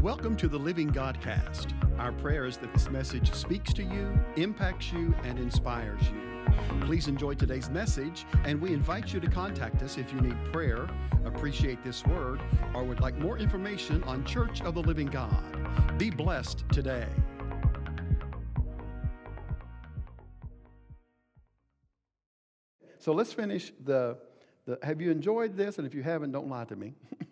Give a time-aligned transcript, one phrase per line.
[0.00, 1.72] Welcome to the Living Godcast.
[1.98, 6.52] Our prayer is that this message speaks to you, impacts you, and inspires you.
[6.86, 10.88] Please enjoy today's message, and we invite you to contact us if you need prayer,
[11.24, 12.40] appreciate this word,
[12.74, 15.98] or would like more information on Church of the Living God.
[15.98, 17.08] Be blessed today.
[23.02, 24.16] So let's finish the,
[24.64, 24.78] the.
[24.84, 25.78] Have you enjoyed this?
[25.78, 26.94] And if you haven't, don't lie to me.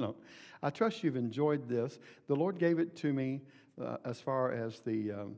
[0.00, 0.16] know,
[0.62, 1.98] I trust you've enjoyed this.
[2.26, 3.40] The Lord gave it to me
[3.80, 5.36] uh, as far as the, um,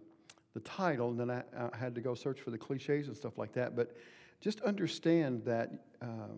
[0.54, 3.38] the title, and then I, I, had to go search for the cliches and stuff
[3.38, 3.76] like that.
[3.76, 3.96] But
[4.40, 5.70] just understand that
[6.00, 6.34] uh,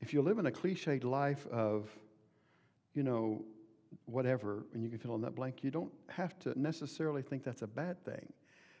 [0.00, 1.90] if you live in a cliched life of,
[2.94, 3.44] you know,
[4.06, 7.62] whatever, and you can fill in that blank, you don't have to necessarily think that's
[7.62, 8.32] a bad thing.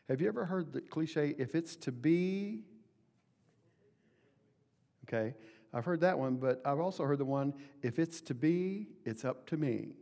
[0.08, 2.62] Have you ever heard the cliche, if it's to be,
[5.06, 5.34] okay?
[5.72, 9.24] I've heard that one, but I've also heard the one if it's to be, it's
[9.24, 9.96] up to me.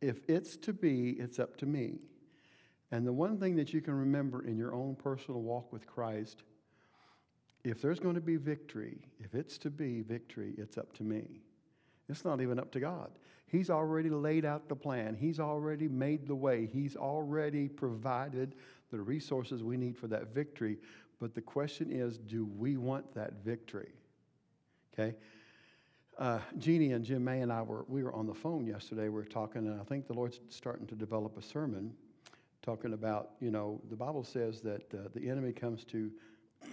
[0.00, 1.98] If it's to be, it's up to me.
[2.90, 6.42] And the one thing that you can remember in your own personal walk with Christ,
[7.64, 11.40] if there's going to be victory, if it's to be victory, it's up to me.
[12.08, 13.10] It's not even up to God.
[13.46, 18.54] He's already laid out the plan, He's already made the way, He's already provided
[18.90, 20.78] the resources we need for that victory.
[21.22, 23.92] But the question is do we want that victory?
[24.92, 25.14] Okay?
[26.18, 29.04] Uh, Jeannie and Jim May and I were, we were on the phone yesterday.
[29.04, 31.94] We were talking, and I think the Lord's starting to develop a sermon
[32.60, 36.10] talking about, you know, the Bible says that uh, the enemy comes to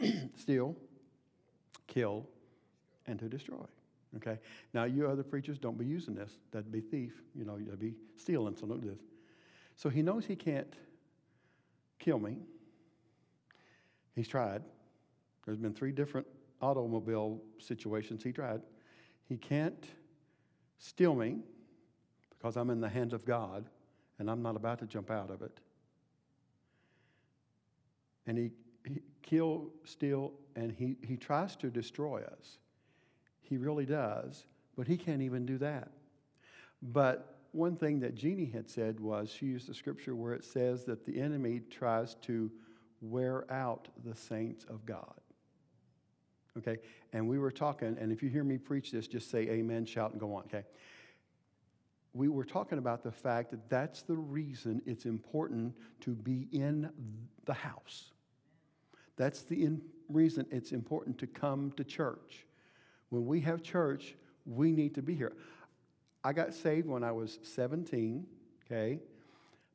[0.35, 0.75] steal,
[1.85, 2.25] kill,
[3.05, 3.65] and to destroy.
[4.17, 4.39] Okay?
[4.73, 6.31] Now, you other preachers, don't be using this.
[6.51, 7.21] That'd be thief.
[7.35, 9.01] You know, you'd be stealing, so don't do this.
[9.75, 10.73] So he knows he can't
[11.99, 12.37] kill me.
[14.19, 14.63] He's tried.
[15.45, 16.27] There's been three different
[16.61, 18.59] automobile situations he tried.
[19.29, 19.87] He can't
[20.77, 21.37] steal me
[22.29, 23.69] because I'm in the hands of God
[24.17, 25.61] and I'm not about to jump out of it.
[28.27, 28.51] And he,
[28.85, 32.57] he kill, steal, and he, he tries to destroy us.
[33.39, 34.43] He really does,
[34.75, 35.91] but he can't even do that.
[36.81, 40.83] But one thing that Jeannie had said was she used the scripture where it says
[40.83, 42.51] that the enemy tries to
[43.01, 45.13] wear out the saints of God.
[46.57, 46.77] Okay?
[47.13, 50.11] And we were talking, and if you hear me preach this, just say amen, shout,
[50.11, 50.65] and go on, okay?
[52.13, 56.89] We were talking about the fact that that's the reason it's important to be in
[57.45, 58.11] the house.
[59.15, 62.45] That's the in, reason it's important to come to church.
[63.09, 65.33] When we have church, we need to be here.
[66.23, 68.25] I got saved when I was 17,
[68.65, 68.99] okay?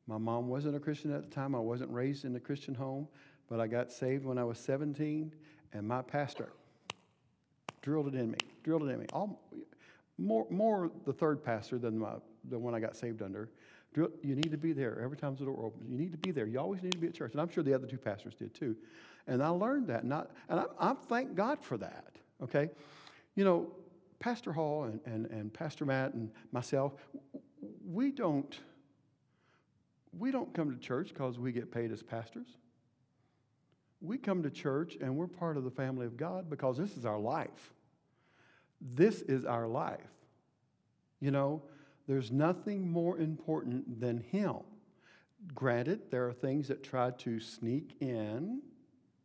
[0.07, 1.55] My mom wasn't a Christian at the time.
[1.55, 3.07] I wasn't raised in a Christian home,
[3.49, 5.33] but I got saved when I was 17,
[5.73, 6.51] and my pastor
[7.81, 9.05] drilled it in me, drilled it in me.
[9.13, 9.41] All,
[10.17, 12.13] more, more the third pastor than my,
[12.49, 13.49] the one I got saved under.
[13.95, 15.89] You need to be there every time the door opens.
[15.89, 16.45] You need to be there.
[16.45, 17.31] You always need to be at church.
[17.31, 18.75] And I'm sure the other two pastors did too.
[19.25, 20.03] And I learned that.
[20.03, 22.13] And I, and I, I thank God for that.
[22.43, 22.69] Okay?
[23.35, 23.71] You know,
[24.19, 26.93] Pastor Hall and, and, and Pastor Matt and myself,
[27.85, 28.59] we don't
[30.17, 32.47] we don't come to church because we get paid as pastors.
[34.01, 37.05] We come to church and we're part of the family of God because this is
[37.05, 37.73] our life.
[38.79, 39.99] This is our life.
[41.19, 41.63] You know,
[42.07, 44.57] there's nothing more important than Him.
[45.53, 48.61] Granted, there are things that try to sneak in,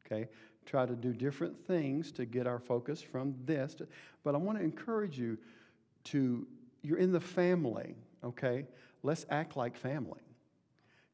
[0.06, 0.28] okay,
[0.66, 3.74] try to do different things to get our focus from this.
[3.74, 3.88] To,
[4.24, 5.38] but I want to encourage you
[6.04, 6.46] to,
[6.82, 8.66] you're in the family, okay?
[9.02, 10.20] Let's act like family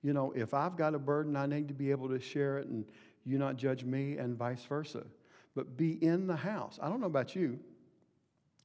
[0.06, 2.68] you know, if I've got a burden, I need to be able to share it
[2.68, 2.84] and
[3.24, 5.02] you not judge me and vice versa.
[5.56, 6.78] But be in the house.
[6.80, 7.58] I don't know about you.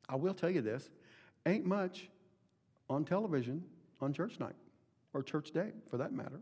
[0.08, 0.92] I will tell you this
[1.48, 2.10] ain't much
[2.92, 3.64] on television
[4.02, 4.54] on church night
[5.16, 6.42] or church day for that matter.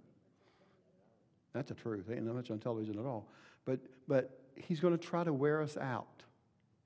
[1.53, 2.09] That's the truth.
[2.11, 3.29] Ain't much on television at all.
[3.63, 6.23] But, but he's going to try to wear us out.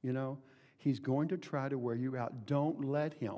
[0.04, 0.38] You know,
[0.78, 2.46] he's going to try to wear you out.
[2.46, 3.38] Don't let him.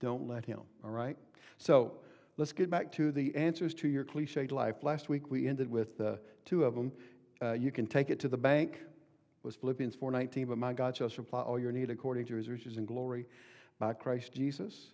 [0.00, 1.16] Don't let him, all right?
[1.56, 1.92] So,
[2.38, 4.76] let's get back to the answers to your cliched life.
[4.82, 6.90] Last week we ended with uh, two of them.
[7.42, 8.80] Uh, you can take it to the bank
[9.42, 12.76] was Philippians 4:19, but my God shall supply all your need according to his riches
[12.76, 13.26] and glory
[13.78, 14.92] by Christ Jesus.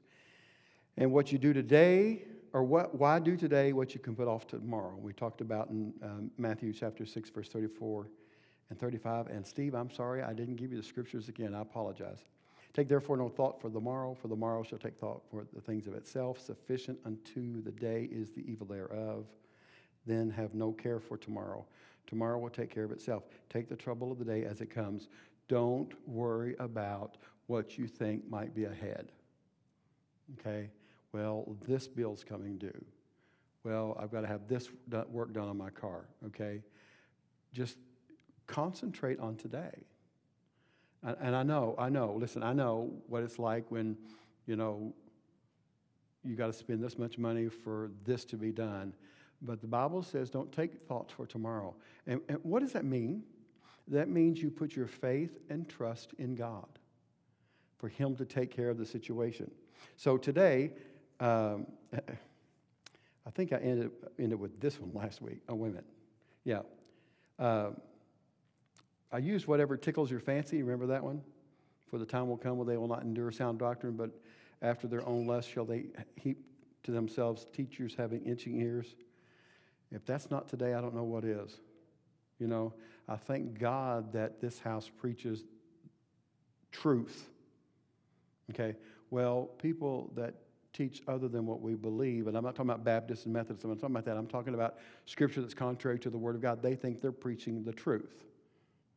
[0.97, 4.47] And what you do today, or what, why do today what you can put off
[4.47, 4.97] tomorrow?
[4.97, 8.09] We talked about in um, Matthew chapter 6, verse 34
[8.71, 9.27] and 35.
[9.27, 11.53] And Steve, I'm sorry I didn't give you the scriptures again.
[11.53, 12.21] I apologize.
[12.75, 15.61] Take therefore no thought for the morrow, for the morrow shall take thought for the
[15.61, 16.41] things of itself.
[16.41, 19.27] Sufficient unto the day is the evil thereof.
[20.07, 21.65] Then have no care for tomorrow.
[22.09, 23.23] Tomorrow will take care of itself.
[23.49, 25.09] Take the trouble of the day as it comes.
[25.47, 27.17] Don't worry about
[27.47, 29.13] what you think might be ahead.
[30.41, 30.71] Okay,
[31.13, 32.85] well, this bill's coming due.
[33.63, 34.69] Well, I've got to have this
[35.11, 36.07] work done on my car.
[36.27, 36.63] Okay,
[37.53, 37.79] just
[38.47, 39.85] concentrate on today.
[41.05, 43.97] And I know, I know, listen, I know what it's like when,
[44.47, 44.95] you know,
[46.25, 48.95] you got to spend this much money for this to be done.
[49.43, 51.75] But the Bible says don't take thoughts for tomorrow.
[52.07, 53.23] And, and what does that mean?
[53.89, 56.79] That means you put your faith and trust in God
[57.77, 59.51] for Him to take care of the situation.
[59.97, 60.73] So today,
[61.21, 61.67] um,
[63.27, 65.41] I think I ended, ended with this one last week.
[65.49, 65.87] Oh, wait a minute.
[66.45, 66.61] Yeah.
[67.39, 67.71] Uh,
[69.15, 70.61] I use whatever tickles your fancy.
[70.61, 71.23] Remember that one?
[71.89, 74.11] For the time will come when they will not endure sound doctrine, but
[74.61, 75.85] after their own lust shall they
[76.17, 76.45] heap
[76.83, 78.97] to themselves teachers having itching ears.
[79.93, 81.61] If that's not today, I don't know what is.
[82.41, 82.75] You know,
[83.09, 85.45] I thank God that this house preaches
[86.73, 87.31] truth.
[88.51, 88.75] Okay,
[89.11, 90.35] well, people that
[90.73, 93.71] teach other than what we believe, and I'm not talking about Baptists and Methodists, I'm
[93.71, 94.17] not talking about that.
[94.17, 96.61] I'm talking about scripture that's contrary to the Word of God.
[96.61, 98.25] They think they're preaching the truth.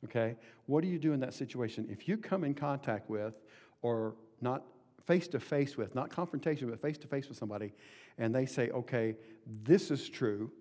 [0.05, 0.35] Okay?
[0.65, 1.87] What do you do in that situation?
[1.89, 3.33] If you come in contact with,
[3.81, 4.63] or not
[5.05, 7.73] face to face with, not confrontation, but face to face with somebody,
[8.17, 9.15] and they say, okay,
[9.63, 10.51] this is true,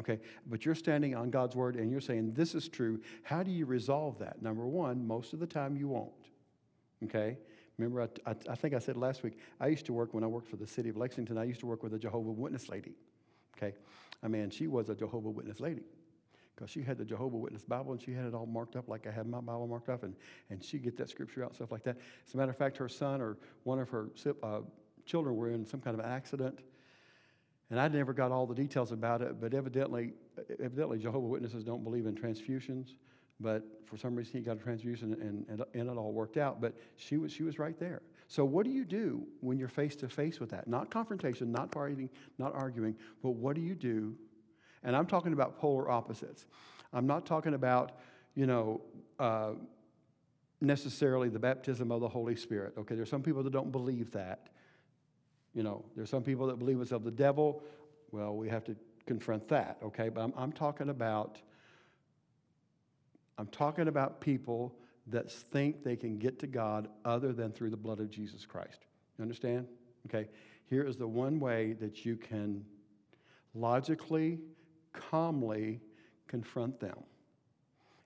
[0.00, 3.50] okay, but you're standing on God's word and you're saying, this is true, how do
[3.50, 4.40] you resolve that?
[4.40, 6.12] Number one, most of the time you won't,
[7.04, 7.36] okay?
[7.76, 10.28] Remember, I, I, I think I said last week, I used to work, when I
[10.28, 12.94] worked for the city of Lexington, I used to work with a Jehovah Witness lady,
[13.56, 13.74] okay?
[14.22, 15.82] I mean, she was a Jehovah Witness lady
[16.54, 19.06] because she had the Jehovah Witness Bible and she had it all marked up like
[19.06, 20.14] I had my Bible marked up, and,
[20.50, 21.96] and she'd get that scripture out and stuff like that.
[22.26, 24.10] As a matter of fact, her son or one of her
[24.42, 24.60] uh,
[25.04, 26.60] children were in some kind of accident,
[27.70, 30.12] and I never got all the details about it, but evidently,
[30.62, 32.94] evidently Jehovah Witnesses don't believe in transfusions,
[33.40, 36.60] but for some reason he got a transfusion and, and, and it all worked out,
[36.60, 38.02] but she was, she was right there.
[38.26, 40.66] So, what do you do when you're face to face with that?
[40.66, 42.08] Not confrontation, not fighting,
[42.38, 44.16] not arguing, but what do you do
[44.84, 46.46] and I'm talking about polar opposites.
[46.92, 47.92] I'm not talking about,
[48.34, 48.82] you know,
[49.18, 49.52] uh,
[50.60, 52.74] necessarily the baptism of the Holy Spirit.
[52.78, 54.48] Okay, there's some people that don't believe that.
[55.54, 57.62] You know, there's some people that believe it's of the devil.
[58.12, 58.76] Well, we have to
[59.06, 60.08] confront that, okay?
[60.08, 61.38] But I'm, I'm talking about
[63.36, 64.76] I'm talking about people
[65.08, 68.86] that think they can get to God other than through the blood of Jesus Christ.
[69.18, 69.66] You understand?
[70.06, 70.28] Okay.
[70.66, 72.64] Here is the one way that you can
[73.54, 74.38] logically
[74.94, 75.80] calmly
[76.26, 76.98] confront them.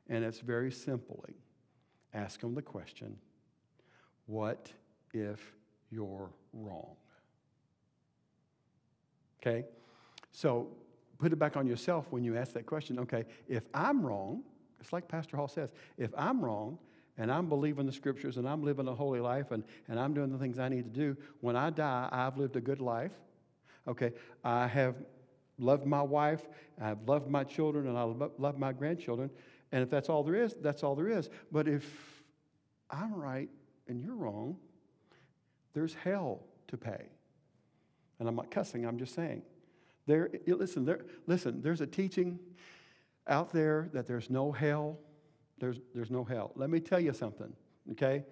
[0.08, 1.35] And it's very simply
[2.14, 3.17] ask them the question
[4.26, 4.70] what
[5.14, 5.40] if
[5.90, 6.96] you're wrong?
[9.40, 9.64] Okay?
[10.32, 10.69] So
[11.19, 12.99] put it back on yourself when you ask that question.
[13.00, 14.43] Okay, if I'm wrong,
[14.81, 16.79] it's like Pastor Hall says, if I'm wrong
[17.17, 20.31] and I'm believing the scriptures and I'm living a holy life and, and I'm doing
[20.31, 23.12] the things I need to do, when I die, I've lived a good life.
[23.87, 24.12] Okay,
[24.44, 24.94] I have
[25.59, 26.47] loved my wife,
[26.81, 29.31] I've loved my children, and I love my grandchildren.
[29.73, 31.29] And if that's all there is, that's all there is.
[31.53, 31.85] But if
[32.91, 33.51] I'm right
[33.87, 34.57] and you're wrong,
[35.75, 37.09] there's hell to pay.
[38.19, 39.43] And I'm not cussing, I'm just saying.
[40.07, 42.39] There, listen, there, listen, there's a teaching
[43.27, 44.99] out there that there's no hell.
[45.59, 46.53] There's, there's no hell.
[46.55, 47.53] Let me tell you something,
[47.93, 48.25] okay?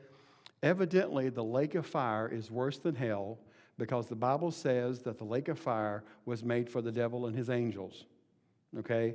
[0.62, 3.38] Evidently, the lake of fire is worse than hell
[3.78, 7.36] because the Bible says that the lake of fire was made for the devil and
[7.36, 8.04] his angels.
[8.78, 9.14] Okay?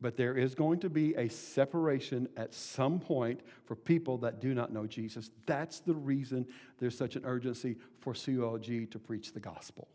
[0.00, 4.54] But there is going to be a separation at some point for people that do
[4.54, 5.30] not know Jesus.
[5.44, 6.46] That's the reason
[6.78, 9.88] there's such an urgency for COLG to preach the gospel.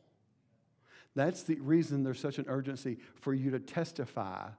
[1.15, 4.49] That's the reason there's such an urgency for you to testify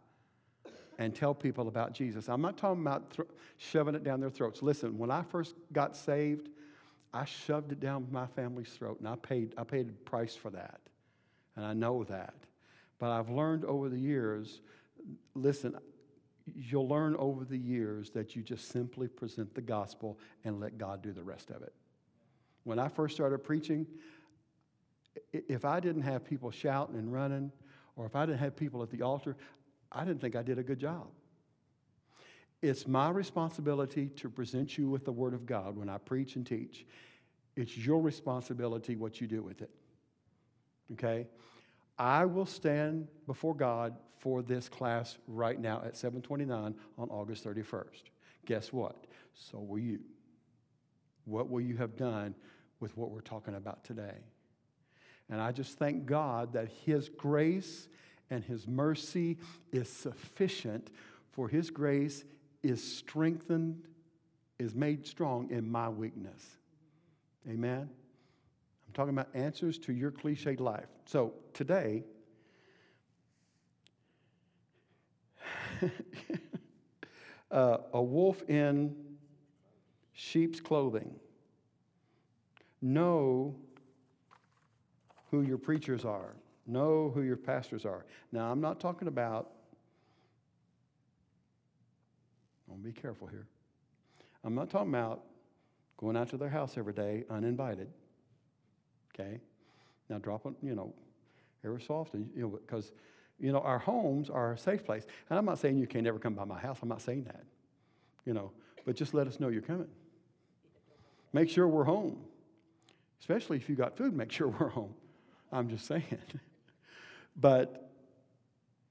[0.99, 2.29] and tell people about Jesus.
[2.29, 3.29] I'm not talking about th-
[3.59, 4.63] shoving it down their throats.
[4.63, 6.49] Listen, when I first got saved,
[7.15, 10.51] I shoved it down my family's throat, and I paid, I paid a price for
[10.51, 10.81] that.
[11.57, 12.35] And I know that.
[12.99, 14.61] But I've learned over the years
[15.35, 15.77] listen,
[16.55, 21.03] you'll learn over the years that you just simply present the gospel and let God
[21.03, 21.73] do the rest of it.
[22.65, 23.87] When I first started preaching,
[25.33, 27.53] if I didn't have people shouting and running,
[27.97, 29.37] or if I didn't have people at the altar,
[29.93, 31.07] I didn't think I did a good job.
[32.65, 36.47] It's my responsibility to present you with the Word of God when I preach and
[36.47, 36.87] teach.
[37.57, 39.69] It's your responsibility what you do with it.
[40.93, 41.27] Okay?
[41.99, 48.05] I will stand before God for this class right now at 729 on August 31st.
[48.47, 48.97] Guess what?
[49.35, 50.01] So will you.
[51.27, 52.35] What will you have done
[52.81, 54.17] with what we're talking about today?
[55.29, 57.89] And I just thank God that His grace
[58.31, 59.37] and His mercy
[59.71, 60.89] is sufficient
[61.31, 62.25] for His grace
[62.65, 63.83] is strengthened,
[64.59, 66.43] is made strong in my weakness.
[67.49, 67.89] Amen?
[68.87, 70.87] I'm talking about answers to your cliched life.
[71.05, 72.05] So today,
[77.51, 78.97] uh, a wolf in
[80.15, 81.15] sheep's clothing.
[82.81, 83.55] Know
[85.31, 86.35] who your preachers are.
[86.67, 88.07] Know who your pastors are.
[88.33, 89.51] Now, I'm not talking about,
[92.75, 93.47] I'll be careful here.
[94.43, 95.23] I'm not talking about
[95.97, 97.89] going out to their house every day uninvited.
[99.15, 99.41] Okay?
[100.09, 100.93] Now, drop it, you know,
[101.65, 102.93] every so often, you know, because,
[103.39, 105.07] you know, our homes are a safe place.
[105.31, 106.79] And I'm not saying you can't ever come by my house.
[106.83, 107.45] I'm not saying that,
[108.27, 108.51] you know,
[108.85, 109.89] but just let us know you're coming.
[111.33, 112.19] Make sure we're home.
[113.21, 114.95] Especially if you got food, make sure we're home.
[115.53, 116.19] I'm just saying.
[117.37, 117.93] but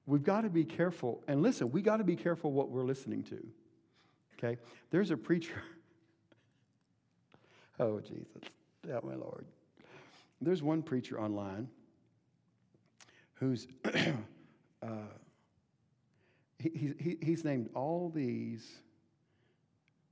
[0.06, 1.22] we've got to be careful.
[1.28, 3.46] And listen, we got to be careful what we're listening to.
[4.38, 4.58] Okay?
[4.90, 5.62] There's a preacher.
[7.80, 8.42] oh, Jesus.
[8.88, 9.46] Help my Lord.
[10.40, 11.68] There's one preacher online
[13.34, 13.66] who's.
[14.82, 14.88] uh,
[16.58, 18.78] he, he, he's named all these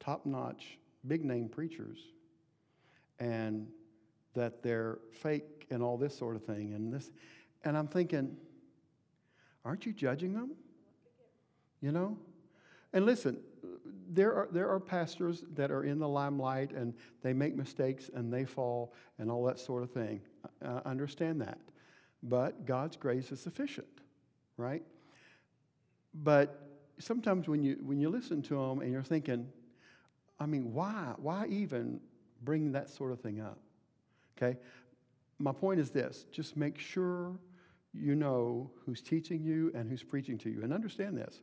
[0.01, 0.77] top notch,
[1.07, 1.99] big name preachers
[3.23, 3.69] and
[4.35, 7.11] that they're fake and all this sort of thing and this
[7.65, 8.37] and i'm thinking
[9.65, 10.51] aren't you judging them
[11.81, 12.17] you know
[12.93, 13.39] and listen
[14.15, 18.31] there are, there are pastors that are in the limelight and they make mistakes and
[18.31, 20.21] they fall and all that sort of thing
[20.63, 21.59] i understand that
[22.23, 24.01] but god's grace is sufficient
[24.57, 24.83] right
[26.15, 26.69] but
[26.99, 29.49] sometimes when you when you listen to them and you're thinking
[30.39, 32.01] i mean why why even
[32.45, 33.59] bring that sort of thing up.
[34.37, 34.59] Okay?
[35.39, 37.39] My point is this just make sure
[37.95, 40.63] you know who's teaching you and who's preaching to you.
[40.63, 41.41] And understand this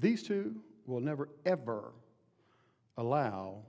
[0.00, 1.92] these two will never, ever
[2.96, 3.62] allow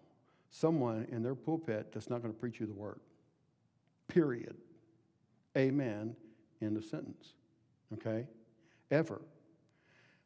[0.50, 3.00] someone in their pulpit that's not going to preach you the word.
[4.08, 4.56] Period.
[5.58, 6.16] Amen.
[6.62, 7.34] End of sentence.
[7.94, 8.26] Okay?
[8.92, 9.22] Ever.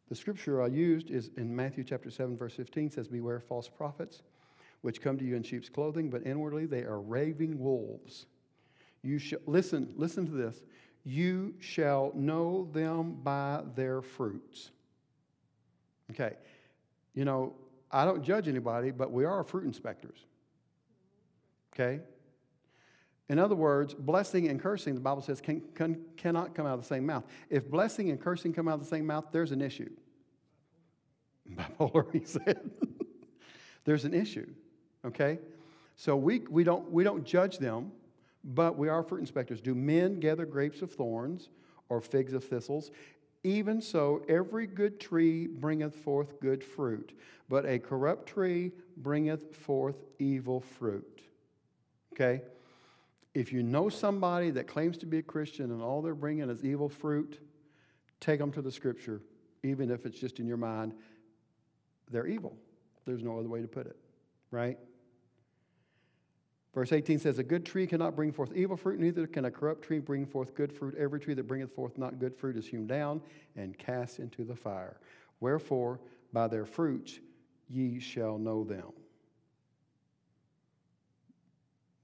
[0.10, 4.22] The scripture I used is in Matthew chapter 7, verse 15 says, Beware false prophets,
[4.82, 8.26] which come to you in sheep's clothing, but inwardly they are raving wolves.
[9.02, 10.62] You shall listen, listen to this.
[11.04, 14.72] You shall know them by their fruits.
[16.14, 16.36] Okay.
[17.14, 17.54] You know,
[17.92, 20.26] I don't judge anybody, but we are fruit inspectors.
[21.74, 22.02] Okay?
[23.30, 26.82] In other words, blessing and cursing, the Bible says, can, can, cannot come out of
[26.82, 27.24] the same mouth.
[27.50, 29.90] If blessing and cursing come out of the same mouth, there's an issue.
[31.50, 32.72] Bipolar, he said.
[33.86, 34.48] There's an issue,
[35.06, 35.40] okay?
[35.98, 37.92] So we, we, don't, we don't judge them,
[38.44, 39.60] but we are fruit inspectors.
[39.60, 41.50] Do men gather grapes of thorns
[41.90, 42.92] or figs of thistles?
[43.44, 47.18] Even so, every good tree bringeth forth good fruit,
[47.50, 51.22] but a corrupt tree bringeth forth evil fruit.
[52.14, 52.42] Okay?
[53.34, 56.64] If you know somebody that claims to be a Christian and all they're bringing is
[56.64, 57.40] evil fruit,
[58.20, 59.22] take them to the scripture,
[59.64, 60.94] even if it's just in your mind
[62.12, 62.56] they're evil.
[63.06, 63.98] There's no other way to put it,
[64.52, 64.78] right?
[66.74, 69.84] Verse 18 says, A good tree cannot bring forth evil fruit, neither can a corrupt
[69.84, 70.96] tree bring forth good fruit.
[70.98, 73.22] Every tree that bringeth forth not good fruit is hewn down
[73.56, 74.98] and cast into the fire.
[75.40, 76.00] Wherefore,
[76.32, 77.20] by their fruits
[77.70, 78.92] ye shall know them.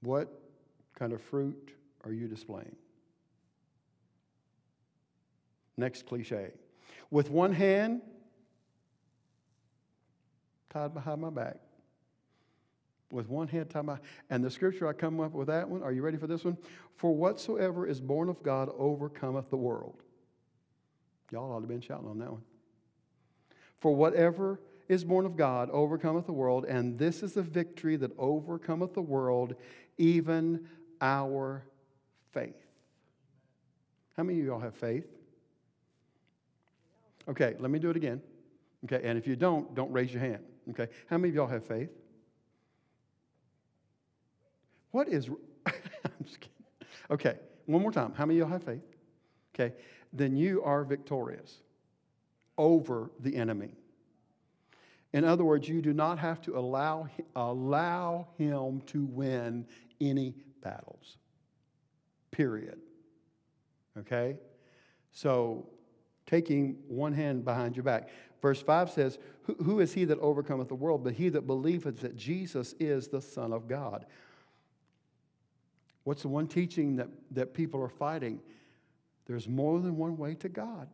[0.02, 0.40] What
[0.96, 1.74] kind of fruit
[2.04, 2.76] are you displaying?
[5.76, 6.52] Next cliche.
[7.10, 8.02] With one hand,
[10.70, 11.56] tied behind my back
[13.10, 14.02] with one hand tied behind.
[14.28, 15.82] And the scripture I come up with that one.
[15.82, 16.56] Are you ready for this one?
[16.96, 20.02] For whatsoever is born of God overcometh the world.
[21.30, 22.42] Y'all ought to have been shouting on that one.
[23.78, 28.10] For whatever is born of God overcometh the world, and this is the victory that
[28.18, 29.54] overcometh the world,
[29.96, 30.66] even
[31.00, 31.64] our
[32.32, 32.56] faith.
[34.16, 35.06] How many of y'all have faith?
[37.28, 38.20] Okay, let me do it again.
[38.84, 40.40] Okay, and if you don't, don't raise your hand.
[40.70, 40.88] Okay.
[41.08, 41.90] How many of y'all have faith?
[44.90, 45.28] What is.
[45.66, 45.72] I'm
[46.24, 46.56] just kidding.
[47.10, 47.38] Okay.
[47.66, 48.12] One more time.
[48.14, 48.82] How many of y'all have faith?
[49.54, 49.74] Okay.
[50.12, 51.62] Then you are victorious
[52.58, 53.70] over the enemy.
[55.12, 59.66] In other words, you do not have to allow, allow him to win
[60.00, 61.16] any battles.
[62.30, 62.78] Period.
[63.98, 64.36] Okay?
[65.12, 65.66] So,
[66.26, 68.08] taking one hand behind your back.
[68.40, 69.18] Verse 5 says,
[69.64, 71.02] Who is he that overcometh the world?
[71.02, 74.06] But he that believeth that Jesus is the Son of God.
[76.04, 78.40] What's the one teaching that, that people are fighting?
[79.26, 80.88] There's more than one way to God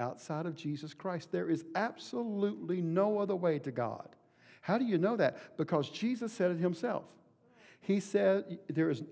[0.00, 1.30] outside of Jesus Christ.
[1.32, 4.08] There is absolutely no other way to God.
[4.60, 5.56] How do you know that?
[5.56, 7.04] Because Jesus said it himself.
[7.80, 9.02] He said, There is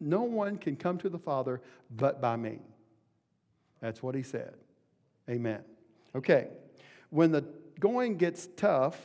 [0.00, 1.60] no one can come to the Father
[1.90, 2.58] but by me.
[3.80, 4.54] That's what he said.
[5.28, 5.60] Amen.
[6.14, 6.48] Okay.
[7.10, 7.44] When the
[7.80, 8.98] going gets tough,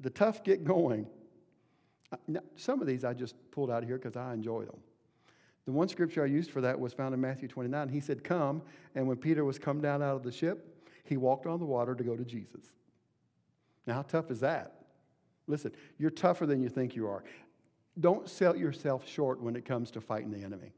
[0.00, 1.06] the tough get going.
[2.26, 4.78] Now, some of these I just pulled out of here because I enjoy them.
[5.66, 7.90] The one scripture I used for that was found in Matthew 29.
[7.90, 8.62] He said, Come.
[8.94, 11.94] And when Peter was come down out of the ship, he walked on the water
[11.94, 12.72] to go to Jesus.
[13.86, 14.86] Now, how tough is that?
[15.46, 17.24] Listen, you're tougher than you think you are.
[18.00, 20.72] Don't sell yourself short when it comes to fighting the enemy.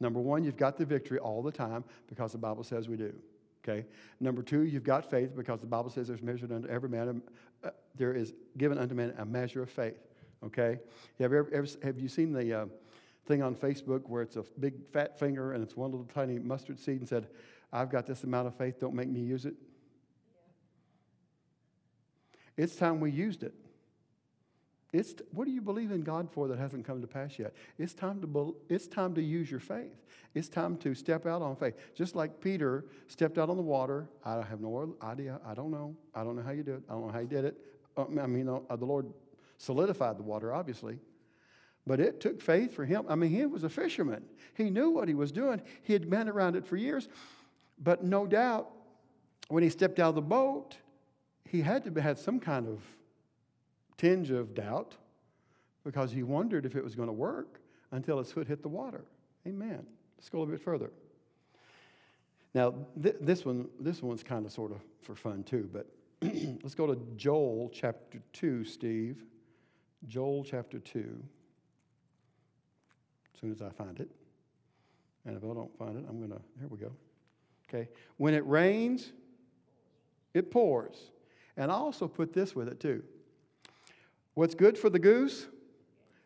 [0.00, 3.14] Number one, you've got the victory all the time because the Bible says we do.
[3.62, 3.86] Okay.
[4.18, 7.22] Number two, you've got faith because the Bible says there's measured unto every man,
[7.62, 9.98] uh, there is given unto man a measure of faith.
[10.44, 10.78] Okay.
[11.18, 12.66] Have you, ever, ever have you seen the uh,
[13.26, 16.78] thing on Facebook where it's a big fat finger and it's one little tiny mustard
[16.78, 17.28] seed and said,
[17.72, 18.80] "I've got this amount of faith.
[18.80, 19.54] Don't make me use it."
[22.56, 22.64] Yeah.
[22.64, 23.54] It's time we used it.
[24.92, 27.54] It's, what do you believe in God for that hasn't come to pass yet?
[27.78, 29.94] It's time, to, it's time to use your faith.
[30.34, 31.74] It's time to step out on faith.
[31.94, 34.08] Just like Peter stepped out on the water.
[34.24, 35.40] I have no idea.
[35.46, 35.94] I don't know.
[36.14, 36.82] I don't know how you do it.
[36.88, 37.56] I don't know how you did it.
[37.96, 39.06] Uh, I mean, uh, the Lord
[39.60, 40.98] solidified the water, obviously.
[41.86, 43.04] But it took faith for him.
[43.08, 44.24] I mean, he was a fisherman.
[44.54, 45.60] He knew what he was doing.
[45.82, 47.08] He had been around it for years.
[47.78, 48.70] But no doubt,
[49.48, 50.76] when he stepped out of the boat,
[51.48, 52.80] he had to have had some kind of
[53.96, 54.94] tinge of doubt
[55.84, 57.60] because he wondered if it was going to work
[57.92, 59.04] until his foot hit the water.
[59.46, 59.84] Amen.
[60.16, 60.90] Let's go a bit further.
[62.54, 65.86] Now, th- this, one, this one's kind of sort of for fun too, but
[66.62, 69.24] let's go to Joel chapter 2, Steve.
[70.08, 71.22] Joel chapter 2.
[73.34, 74.10] As soon as I find it.
[75.26, 76.92] And if I don't find it, I'm going to, here we go.
[77.68, 77.88] Okay.
[78.16, 79.12] When it rains,
[80.34, 80.96] it pours.
[81.56, 83.02] And I also put this with it too.
[84.34, 85.46] What's good for the goose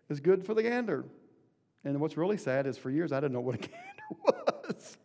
[0.08, 1.04] is good for the gander.
[1.84, 3.74] And what's really sad is for years I didn't know what a gander
[4.68, 4.96] was.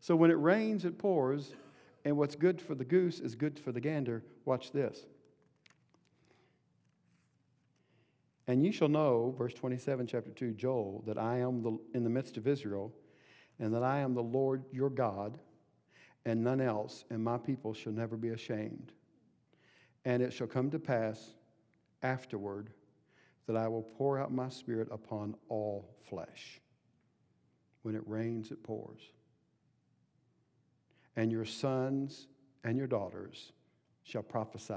[0.00, 1.52] so when it rains, it pours,
[2.04, 4.22] and what's good for the goose is good for the gander.
[4.44, 5.04] Watch this.
[8.46, 12.10] And you shall know, verse 27, chapter 2, Joel, that I am the, in the
[12.10, 12.92] midst of Israel,
[13.58, 15.38] and that I am the Lord your God,
[16.26, 18.92] and none else, and my people shall never be ashamed.
[20.04, 21.34] And it shall come to pass
[22.02, 22.70] afterward
[23.46, 26.60] that I will pour out my spirit upon all flesh.
[27.82, 29.00] When it rains, it pours.
[31.16, 32.26] And your sons
[32.64, 33.52] and your daughters
[34.02, 34.74] shall prophesy.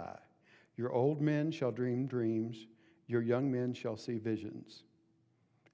[0.76, 2.68] Your old men shall dream dreams.
[3.08, 4.84] Your young men shall see visions.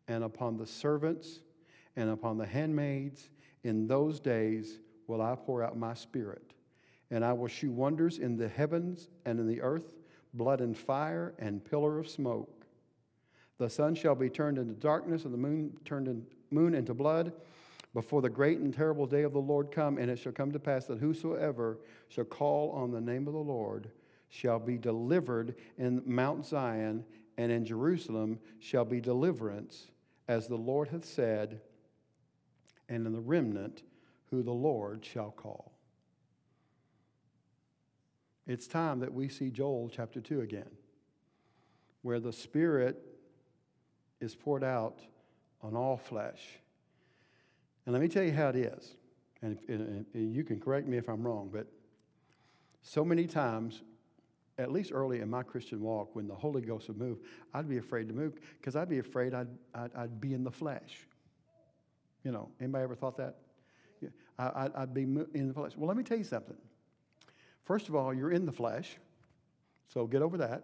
[0.08, 1.40] And upon the servants
[1.96, 3.30] and upon the handmaids
[3.64, 6.54] in those days will I pour out my spirit
[7.14, 9.92] and I will shew wonders in the heavens and in the earth,
[10.34, 12.66] blood and fire and pillar of smoke.
[13.60, 17.32] The sun shall be turned into darkness and the moon turned in, moon into blood
[17.94, 20.60] before the great and terrible day of the Lord come, and it shall come to
[20.60, 23.92] pass that whosoever shall call on the name of the Lord
[24.30, 27.06] shall be delivered in Mount Zion,
[27.38, 29.88] and in Jerusalem shall be deliverance,
[30.28, 31.62] as the Lord hath said,
[32.90, 33.84] and in the remnant
[34.30, 35.74] who the Lord shall call.
[38.46, 40.70] It's time that we see Joel chapter 2 again,
[42.02, 43.02] where the Spirit
[44.20, 45.00] is poured out
[45.62, 46.42] on all flesh.
[47.86, 48.96] And let me tell you how it is.
[49.42, 51.68] And, if, and, you can correct me if I'm wrong, but
[52.82, 53.82] so many times,
[54.58, 57.20] at least early in my Christian walk, when the Holy Ghost would move,
[57.54, 60.52] I'd be afraid to move because I'd be afraid I'd, I'd, I'd, be in the
[60.52, 61.08] flesh.
[62.24, 63.38] You know, anybody ever thought that?
[64.02, 65.74] Yeah, I, I'd be in the flesh.
[65.76, 66.58] Well, let me tell you something.
[67.64, 68.98] First of all, you're in the flesh,
[69.88, 70.64] so get over that.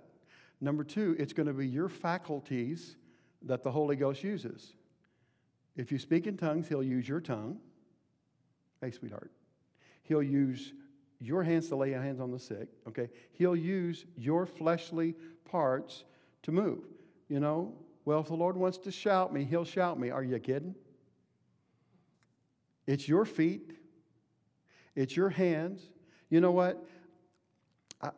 [0.62, 2.98] Number two, it's going to be your faculties
[3.44, 4.74] that the Holy Ghost uses.
[5.78, 7.58] If you speak in tongues, He'll use your tongue.
[8.82, 9.32] Hey, sweetheart.
[10.04, 10.74] He'll use
[11.20, 13.10] your hands to lay your hands on the sick, okay?
[13.32, 16.06] He'll use your fleshly parts
[16.44, 16.86] to move.
[17.28, 17.74] You know,
[18.06, 20.10] well, if the Lord wants to shout me, He'll shout me.
[20.10, 20.76] Are you kidding?
[22.88, 23.74] It's your feet,
[24.96, 25.90] it's your hands,
[26.30, 26.84] you know what?
[28.02, 28.12] I,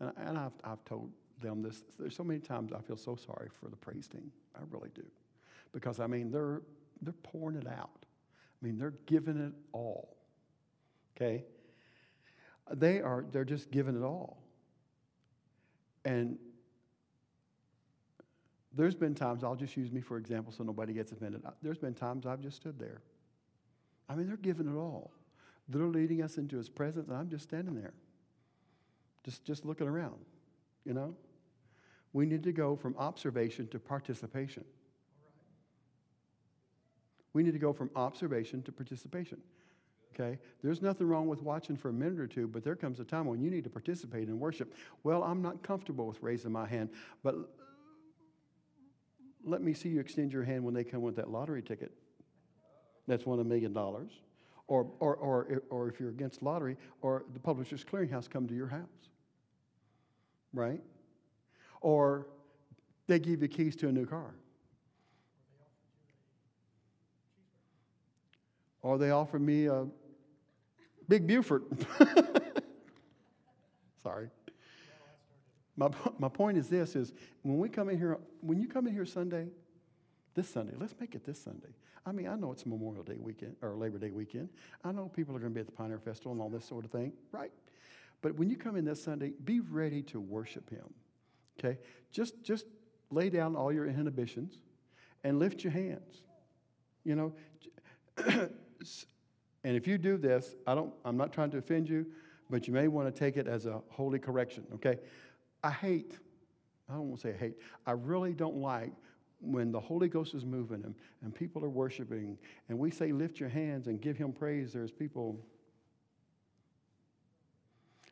[0.00, 1.82] and I've, I've told them this.
[1.98, 4.30] There's so many times I feel so sorry for the praise team.
[4.54, 5.04] I really do.
[5.72, 6.62] Because, I mean, they're,
[7.02, 8.04] they're pouring it out.
[8.04, 10.16] I mean, they're giving it all.
[11.16, 11.44] Okay?
[12.72, 14.42] They are, they're just giving it all.
[16.04, 16.38] And
[18.74, 21.42] there's been times, I'll just use me for example so nobody gets offended.
[21.62, 23.00] There's been times I've just stood there.
[24.08, 25.12] I mean, they're giving it all.
[25.68, 27.92] They're leading us into his presence, and I'm just standing there,
[29.24, 30.24] just, just looking around,
[30.84, 31.14] you know?
[32.12, 34.64] We need to go from observation to participation.
[37.32, 39.38] We need to go from observation to participation.
[40.18, 40.38] Okay?
[40.62, 43.26] There's nothing wrong with watching for a minute or two, but there comes a time
[43.26, 44.72] when you need to participate in worship.
[45.02, 46.90] Well, I'm not comfortable with raising my hand,
[47.22, 47.36] but
[49.44, 51.92] let me see you extend your hand when they come with that lottery ticket.
[53.06, 54.10] That's won a million dollars.
[54.68, 58.66] Or, or, or, or if you're against lottery, or the Publishers Clearinghouse come to your
[58.66, 58.80] house.
[60.52, 60.80] Right?
[61.80, 62.26] Or
[63.06, 64.34] they give you keys to a new car.
[68.82, 69.86] Or they offer me a
[71.08, 71.64] big Buford.
[74.02, 74.28] Sorry.
[75.76, 78.94] My, my point is this is when we come in here, when you come in
[78.94, 79.48] here Sunday,
[80.34, 81.74] this Sunday, let's make it this Sunday.
[82.04, 84.48] I mean, I know it's Memorial Day weekend or Labor Day weekend.
[84.84, 86.84] I know people are going to be at the Pioneer Festival and all this sort
[86.84, 87.50] of thing, right?
[88.22, 90.86] But when you come in this Sunday, be ready to worship Him.
[91.58, 91.78] Okay?
[92.12, 92.66] Just just
[93.10, 94.58] lay down all your inhibitions
[95.24, 96.22] and lift your hands.
[97.04, 97.34] You know,
[99.66, 102.06] and if you do this, I don't I'm not trying to offend you,
[102.48, 104.98] but you may want to take it as a holy correction, okay?
[105.62, 106.16] I hate
[106.88, 107.56] I don't want to say hate.
[107.84, 108.92] I really don't like
[109.40, 113.40] when the Holy Ghost is moving and, and people are worshiping, and we say, lift
[113.40, 115.38] your hands and give him praise, there's people.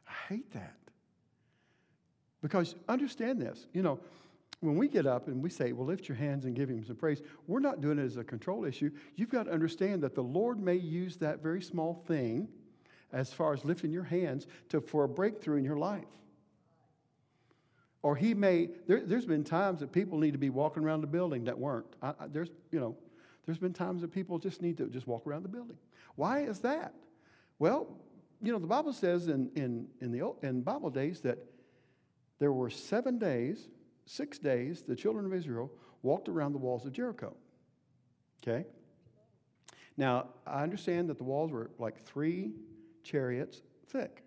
[0.08, 0.76] I hate that.
[2.42, 3.98] Because understand this, you know,
[4.64, 6.96] when we get up and we say, well, lift your hands and give him some
[6.96, 8.90] praise, we're not doing it as a control issue.
[9.16, 12.48] You've got to understand that the Lord may use that very small thing,
[13.12, 16.04] as far as lifting your hands, to, for a breakthrough in your life.
[18.02, 21.06] Or he may, there, has been times that people need to be walking around the
[21.06, 21.86] building that weren't.
[22.02, 22.96] I, I, there's, you know,
[23.46, 25.76] there's been times that people just need to just walk around the building.
[26.16, 26.94] Why is that?
[27.58, 27.88] Well,
[28.42, 31.38] you know, the Bible says in, in, in, the, in Bible days that
[32.38, 33.68] there were seven days,
[34.06, 35.70] six days, the children of Israel
[36.02, 37.34] walked around the walls of Jericho.
[38.42, 38.66] Okay?
[39.96, 42.52] Now, I understand that the walls were like three
[43.02, 44.22] chariots thick.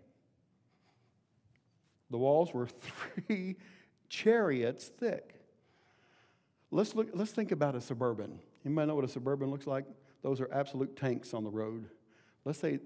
[2.09, 2.67] The walls were
[3.27, 3.57] three
[4.09, 5.35] chariots thick.
[6.71, 8.39] Let's, look, let's think about a suburban.
[8.63, 9.85] Might know what a suburban looks like?
[10.23, 11.85] Those are absolute tanks on the road.
[12.43, 12.79] Let's say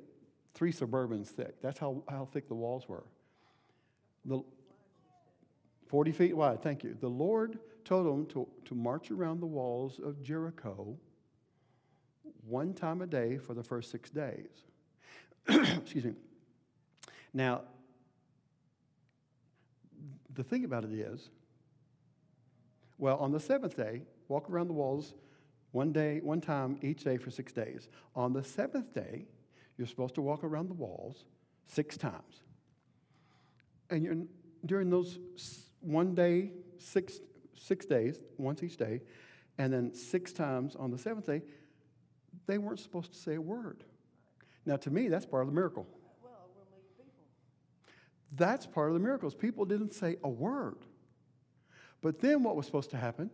[0.53, 1.61] three suburbans thick.
[1.61, 3.03] That's how, how thick the walls were.
[4.25, 4.43] The,
[5.91, 6.95] 40 feet wide, thank you.
[6.97, 10.95] The Lord told them to, to march around the walls of Jericho
[12.47, 14.47] one time a day for the first six days.
[15.49, 16.13] Excuse me.
[17.33, 17.63] Now,
[20.33, 21.29] the thing about it is,
[22.97, 25.13] well, on the seventh day, walk around the walls
[25.73, 27.89] one day, one time each day for six days.
[28.15, 29.25] On the seventh day,
[29.77, 31.25] you're supposed to walk around the walls
[31.67, 32.43] six times.
[33.89, 34.29] And
[34.65, 35.19] during those
[35.81, 37.19] one day, six,
[37.55, 39.01] six days, once each day,
[39.57, 41.41] and then six times on the seventh day,
[42.47, 43.83] they weren't supposed to say a word.
[44.65, 45.87] Now, to me, that's part of the miracle.
[48.33, 49.35] That's part of the miracles.
[49.35, 50.77] People didn't say a word.
[52.01, 53.29] But then what was supposed to happen?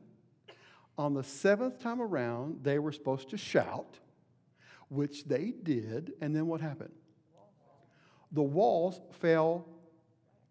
[0.98, 4.00] On the seventh time around, they were supposed to shout,
[4.90, 6.14] which they did.
[6.20, 6.94] And then what happened?
[8.32, 9.68] The walls fell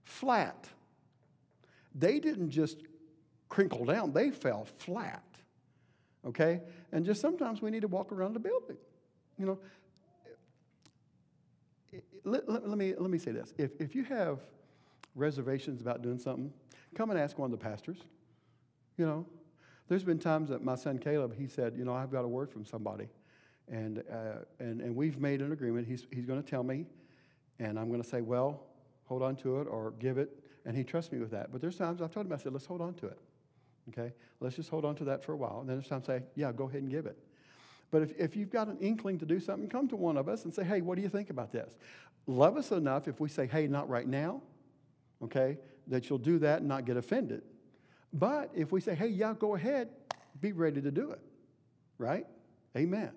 [0.04, 0.68] flat.
[1.98, 2.78] They didn't just
[3.48, 5.24] crinkle down, they fell flat.
[6.24, 6.60] Okay?
[6.92, 8.76] And just sometimes we need to walk around the building.
[9.38, 9.58] You know,
[12.24, 13.54] let, let, let, me, let me say this.
[13.56, 14.40] If, if you have
[15.14, 16.52] reservations about doing something,
[16.94, 17.98] come and ask one of the pastors.
[18.98, 19.26] You know,
[19.88, 22.50] there's been times that my son Caleb, he said, you know, I've got a word
[22.50, 23.08] from somebody.
[23.68, 25.86] And, uh, and, and we've made an agreement.
[25.86, 26.86] He's, he's going to tell me,
[27.58, 28.62] and I'm going to say, well,
[29.04, 30.30] hold on to it or give it.
[30.66, 31.52] And he trusts me with that.
[31.52, 33.18] But there's times I've told him, I said, let's hold on to it.
[33.90, 34.12] Okay?
[34.40, 35.60] Let's just hold on to that for a while.
[35.60, 37.16] And then there's times I say, yeah, go ahead and give it.
[37.90, 40.44] But if, if you've got an inkling to do something, come to one of us
[40.44, 41.72] and say, hey, what do you think about this?
[42.26, 44.42] Love us enough if we say, hey, not right now,
[45.22, 47.42] okay, that you'll do that and not get offended.
[48.12, 49.88] But if we say, hey, yeah, go ahead,
[50.40, 51.20] be ready to do it,
[51.98, 52.26] right?
[52.76, 53.12] Amen.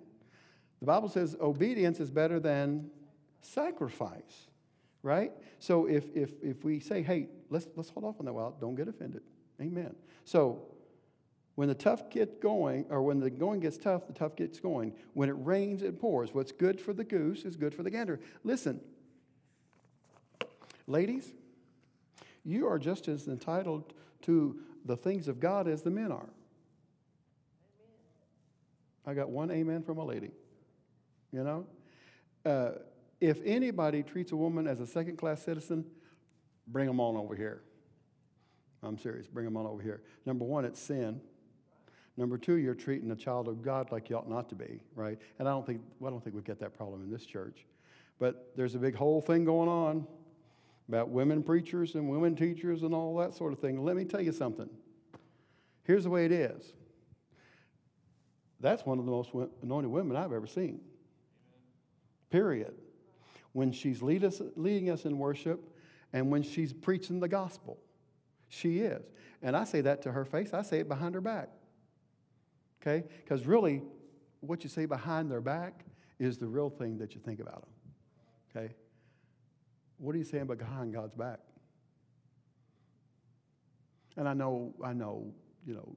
[0.79, 2.91] The Bible says obedience is better than
[3.41, 4.48] sacrifice,
[5.03, 5.31] right?
[5.59, 8.75] So if, if, if we say, hey, let's, let's hold off on that while, don't
[8.75, 9.21] get offended.
[9.62, 9.95] Amen.
[10.25, 10.62] So
[11.55, 14.93] when the tough gets going, or when the going gets tough, the tough gets going.
[15.13, 16.33] When it rains, it pours.
[16.33, 18.19] What's good for the goose is good for the gander.
[18.43, 18.79] Listen,
[20.88, 21.33] ladies,
[22.45, 26.29] you are just as entitled to the things of God as the men are.
[29.05, 30.31] I got one amen from a lady.
[31.31, 31.65] You know?
[32.45, 32.79] Uh,
[33.19, 35.86] if anybody treats a woman as a second class citizen,
[36.67, 37.62] bring them on over here.
[38.82, 39.27] I'm serious.
[39.27, 40.01] Bring them on over here.
[40.25, 41.19] Number one, it's sin.
[42.15, 45.17] Number two, you're treating a child of God like you ought not to be, right?
[45.38, 47.65] And I don't think well, I don't think we get that problem in this church.
[48.19, 50.05] But there's a big whole thing going on
[50.89, 53.84] about women preachers and women teachers and all that sort of thing.
[53.84, 54.69] Let me tell you something.
[55.84, 56.73] Here's the way it is.
[58.60, 59.29] That's one of the most
[59.62, 60.82] anointed women I've ever seen.
[62.29, 62.73] Period.
[63.53, 65.59] When she's lead us, leading us in worship
[66.13, 67.79] and when she's preaching the gospel.
[68.47, 69.03] She is.
[69.41, 71.49] And I say that to her face, I say it behind her back.
[72.81, 73.05] Okay?
[73.23, 73.81] Because really,
[74.41, 75.85] what you say behind their back
[76.19, 77.71] is the real thing that you think about them.
[78.55, 78.73] Okay?
[79.97, 81.39] What are you saying behind God's back?
[84.17, 85.31] And I know, I know,
[85.65, 85.95] you know,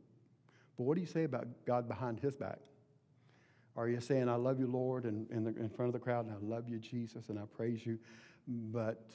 [0.76, 2.58] but what do you say about God behind his back?
[3.76, 6.34] Are you saying, I love you, Lord, and in, in front of the crowd, and
[6.34, 7.98] I love you, Jesus, and I praise you,
[8.46, 9.10] but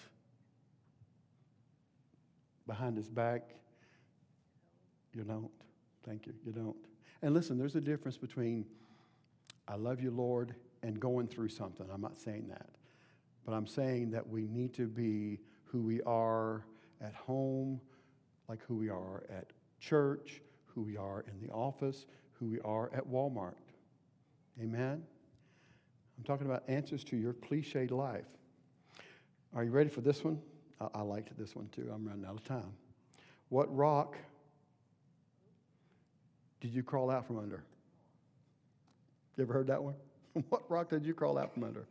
[2.65, 3.51] behind his back,
[5.13, 5.51] you don't.
[6.05, 6.75] Thank you, you don't.
[7.21, 8.65] And listen, there's a difference between
[9.67, 11.85] I love you, Lord, and going through something.
[11.91, 12.69] I'm not saying that.
[13.45, 16.65] But I'm saying that we need to be who we are
[17.01, 17.81] at home,
[18.47, 22.91] like who we are at church, who we are in the office, who we are
[22.93, 23.55] at Walmart.
[24.61, 25.03] Amen?
[26.17, 28.25] I'm talking about answers to your cliched life.
[29.55, 30.41] Are you ready for this one?
[30.81, 31.89] I, I liked this one too.
[31.93, 32.73] I'm running out of time.
[33.49, 34.17] What rock
[36.59, 37.63] did you crawl out from under?
[39.37, 39.95] You ever heard that one?
[40.49, 41.87] what rock did you crawl out from under?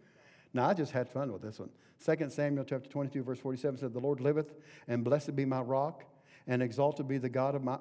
[0.52, 1.70] Now, I just had fun with this one.
[2.04, 4.54] 2 Samuel chapter 22, verse 47 said, The Lord liveth,
[4.88, 6.04] and blessed be my rock,
[6.46, 7.78] and exalted be the God of my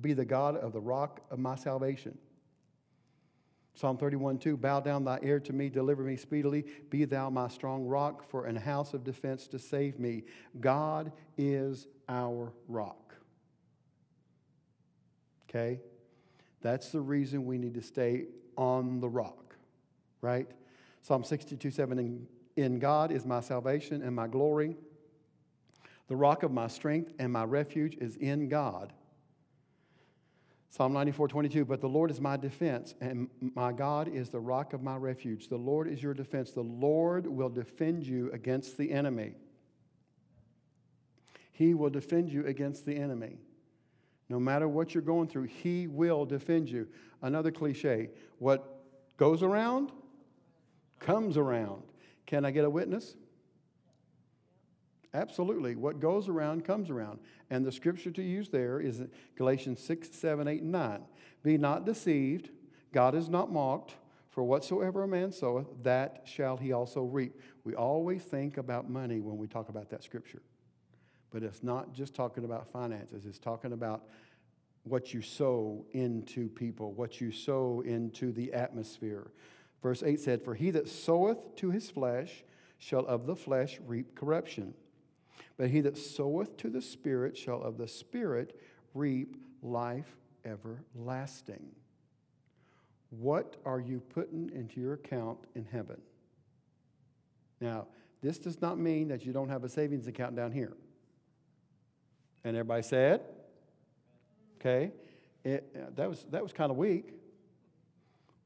[0.00, 2.16] be the God of the rock of my salvation.
[3.76, 6.64] Psalm 31, 2, Bow down thy ear to me, deliver me speedily.
[6.88, 10.24] Be thou my strong rock for an house of defense to save me.
[10.58, 13.14] God is our rock.
[15.44, 15.78] Okay?
[16.62, 18.24] That's the reason we need to stay
[18.56, 19.54] on the rock,
[20.22, 20.50] right?
[21.02, 24.74] Psalm 62, 7, in, in God is my salvation and my glory.
[26.08, 28.94] The rock of my strength and my refuge is in God.
[30.76, 34.74] Psalm 94, 22, but the Lord is my defense, and my God is the rock
[34.74, 35.48] of my refuge.
[35.48, 36.50] The Lord is your defense.
[36.50, 39.36] The Lord will defend you against the enemy.
[41.50, 43.38] He will defend you against the enemy.
[44.28, 46.88] No matter what you're going through, He will defend you.
[47.22, 48.84] Another cliche what
[49.16, 49.92] goes around
[51.00, 51.84] comes around.
[52.26, 53.16] Can I get a witness?
[55.16, 55.76] Absolutely.
[55.76, 57.20] What goes around comes around.
[57.48, 59.02] And the scripture to use there is
[59.34, 61.00] Galatians 6, 7, 8, and 9.
[61.42, 62.50] Be not deceived,
[62.92, 63.94] God is not mocked,
[64.28, 67.40] for whatsoever a man soweth, that shall he also reap.
[67.64, 70.42] We always think about money when we talk about that scripture.
[71.30, 74.02] But it's not just talking about finances, it's talking about
[74.82, 79.30] what you sow into people, what you sow into the atmosphere.
[79.82, 82.44] Verse 8 said, For he that soweth to his flesh
[82.78, 84.74] shall of the flesh reap corruption.
[85.56, 88.58] But he that soweth to the Spirit shall of the Spirit
[88.94, 91.66] reap life everlasting.
[93.10, 96.00] What are you putting into your account in heaven?
[97.60, 97.86] Now,
[98.22, 100.76] this does not mean that you don't have a savings account down here.
[102.44, 103.22] And everybody said,
[104.60, 104.92] okay,
[105.44, 107.12] it, uh, that was, that was kind of weak.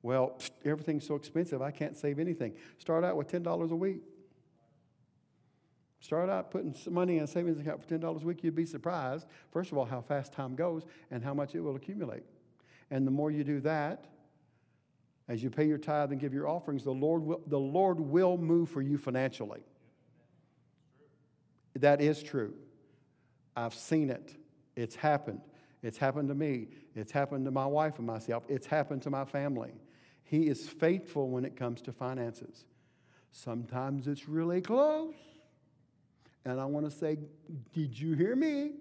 [0.02, 2.54] Well, everything's so expensive, I can't save anything.
[2.78, 4.02] Start out with $10 a week.
[6.00, 8.64] Start out putting some money in a savings account for $10 a week, you'd be
[8.64, 12.22] surprised, first of all, how fast time goes and how much it will accumulate.
[12.90, 14.06] And the more you do that,
[15.28, 18.36] as you pay your tithe and give your offerings, the Lord will, the Lord will
[18.36, 19.60] move for you financially.
[21.74, 22.54] That is true.
[23.54, 24.34] I've seen it.
[24.74, 25.42] It's happened.
[25.82, 26.68] It's happened to me.
[26.96, 28.44] It's happened to my wife and myself.
[28.48, 29.72] It's happened to my family.
[30.24, 32.64] He is faithful when it comes to finances.
[33.32, 35.14] Sometimes it's really close.
[36.44, 37.18] And I want to say,
[37.72, 38.72] Did you hear me?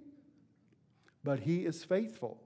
[1.24, 2.42] But He is faithful.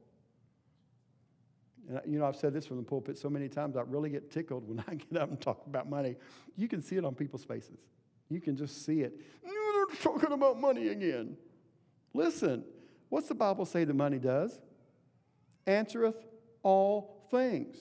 [1.89, 4.31] And, you know, I've said this from the pulpit so many times, I really get
[4.31, 6.15] tickled when I get up and talk about money.
[6.55, 7.79] You can see it on people's faces.
[8.29, 9.19] You can just see it.
[9.43, 11.37] They're talking about money again.
[12.13, 12.63] Listen,
[13.09, 14.59] what's the Bible say the money does?
[15.67, 16.15] Answereth
[16.61, 17.77] all things.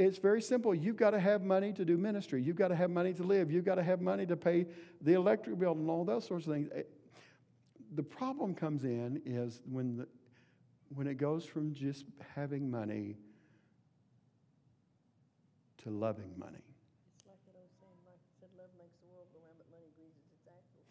[0.00, 0.74] It's very simple.
[0.74, 2.40] You've got to have money to do ministry.
[2.40, 3.50] You've got to have money to live.
[3.50, 4.64] You've got to have money to pay
[5.02, 6.70] the electric bill and all those sorts of things.
[6.74, 6.84] Eh,
[7.94, 10.08] the problem comes in is when, the,
[10.94, 13.18] when it goes from just having money
[15.82, 16.64] to loving money.
[17.18, 20.24] It's like that old saying, said, love makes the world go round, but money greases
[20.32, 20.88] its axles.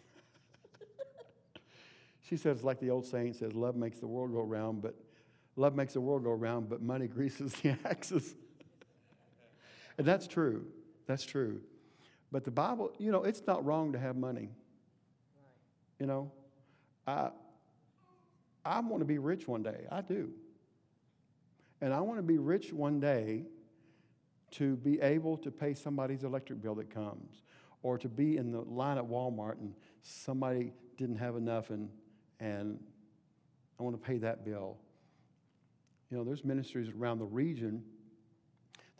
[2.22, 4.94] She says, like the old saying says, love makes the world go round, but
[5.56, 8.36] love makes the world go round, but money greases the axes.
[10.00, 10.66] And that's true.
[11.08, 11.60] That's true.
[12.32, 14.48] But the Bible, you know, it's not wrong to have money.
[16.00, 16.32] You know,
[17.06, 17.32] I,
[18.64, 19.86] I want to be rich one day.
[19.92, 20.30] I do.
[21.82, 23.44] And I want to be rich one day
[24.52, 27.44] to be able to pay somebody's electric bill that comes,
[27.84, 31.90] or to be in the line at Walmart and somebody didn't have enough and,
[32.40, 32.80] and
[33.78, 34.78] I want to pay that bill.
[36.10, 37.84] You know, there's ministries around the region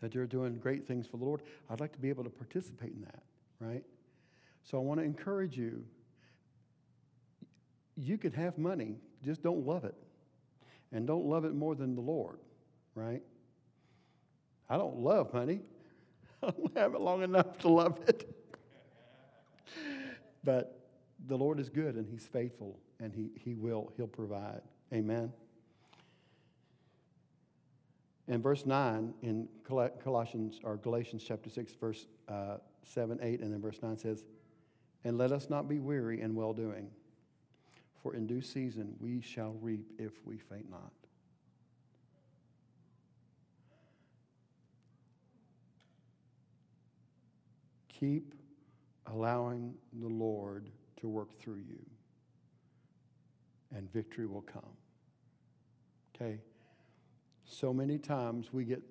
[0.02, 1.42] that they're doing great things for the Lord.
[1.70, 3.24] I'd like to be able to participate in that,
[3.60, 3.84] right?
[4.64, 5.84] So I want to encourage you.
[7.96, 9.96] You can have money, just don't love it.
[10.92, 12.40] And don't love it more than the Lord,
[12.96, 13.22] right?
[14.70, 15.62] I don't love money.
[16.44, 18.36] I don't have it long enough to love it.
[20.44, 20.80] but
[21.28, 24.62] the Lord is good and He's faithful and He, he will, He'll provide.
[24.94, 25.32] Amen.
[28.30, 33.60] In verse 9 in Colossians or Galatians chapter 6, verse uh, 7, 8, and then
[33.60, 34.24] verse 9 says,
[35.04, 36.92] And let us not be weary in well doing,
[38.04, 40.92] for in due season we shall reap if we faint not.
[48.00, 48.36] Keep
[49.08, 50.70] allowing the Lord
[51.02, 51.84] to work through you,
[53.76, 54.62] and victory will come.
[56.16, 56.40] Okay?
[57.52, 58.82] So many times we get,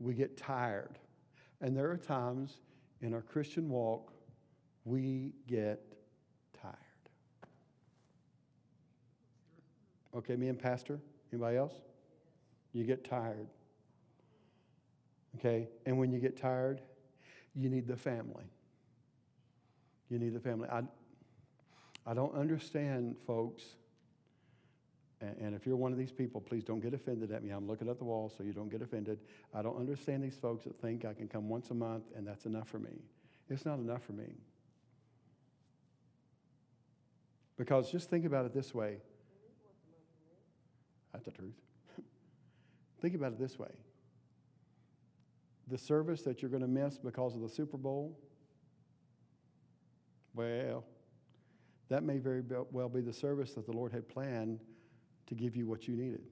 [0.00, 0.98] we get tired.
[1.60, 2.58] And there are times
[3.00, 4.12] in our Christian walk
[4.84, 5.80] we get
[6.60, 6.74] tired.
[10.16, 10.98] Okay, me and Pastor?
[11.32, 11.74] Anybody else?
[12.72, 13.46] You get tired.
[15.38, 16.80] Okay, and when you get tired,
[17.54, 18.44] you need the family.
[20.10, 20.68] You need the family.
[20.68, 20.82] I,
[22.04, 23.62] I don't understand, folks.
[25.40, 27.50] And, if you're one of these people, please don't get offended at me.
[27.50, 29.18] I'm looking at the wall, so you don't get offended.
[29.54, 32.46] I don't understand these folks that think I can come once a month and that's
[32.46, 33.02] enough for me.
[33.48, 34.34] It's not enough for me.
[37.56, 38.96] Because just think about it this way.
[41.12, 41.54] That's the truth.
[43.00, 43.70] think about it this way
[45.68, 48.18] the service that you're going to miss because of the Super Bowl,
[50.34, 50.84] well,
[51.88, 54.60] that may very well be the service that the Lord had planned
[55.26, 56.22] to give you what you needed,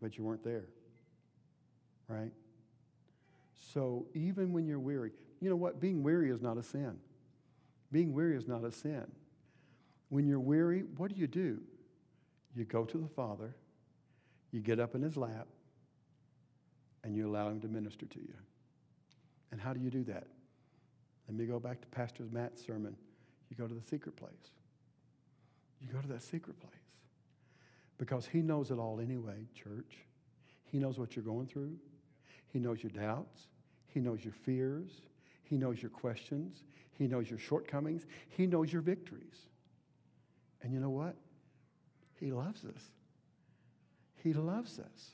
[0.00, 0.64] but you weren't there.
[2.08, 2.32] Right?
[3.72, 5.80] So even when you're weary, you know what?
[5.80, 6.98] Being weary is not a sin.
[7.92, 9.06] Being weary is not a sin.
[10.08, 11.60] When you're weary, what do you do?
[12.54, 13.54] You go to the Father,
[14.50, 15.46] you get up in His lap,
[17.04, 18.34] and you allow Him to minister to you.
[19.52, 20.26] And how do you do that?
[21.28, 22.96] Let me go back to Pastor Matt's sermon.
[23.50, 24.32] You go to the secret place.
[25.80, 26.72] You go to that secret place.
[27.98, 29.98] Because He knows it all anyway, church.
[30.64, 31.76] He knows what you're going through,
[32.52, 33.48] He knows your doubts,
[33.86, 35.02] He knows your fears,
[35.42, 39.48] He knows your questions, He knows your shortcomings, He knows your victories.
[40.62, 41.16] And you know what?
[42.18, 42.90] He loves us.
[44.22, 45.10] He loves us.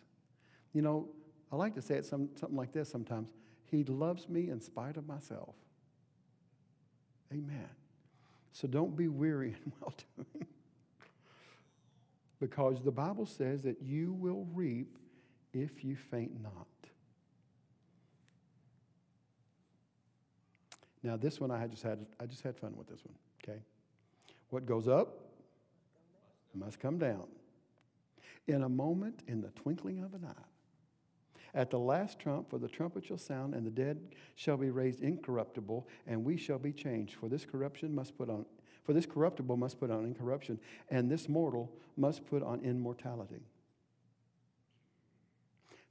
[0.73, 1.09] You know,
[1.51, 3.29] I like to say it some, something like this sometimes
[3.71, 5.55] He loves me in spite of myself.
[7.33, 7.69] Amen.
[8.53, 10.47] So don't be weary in well doing.
[12.43, 14.99] Because the Bible says that you will reap
[15.53, 16.67] if you faint not.
[21.05, 23.61] Now this one I just had I just had fun with this one, okay?
[24.51, 25.21] What goes up
[26.53, 27.29] must come down.
[28.49, 30.45] In a moment, in the twinkling of an eye.
[31.55, 34.01] At the last trump, for the trumpet shall sound, and the dead
[34.35, 37.15] shall be raised incorruptible, and we shall be changed.
[37.15, 38.47] For this corruption must put on,
[38.85, 40.59] for this corruptible must put on incorruption,
[40.91, 43.47] and this mortal must put on immortality.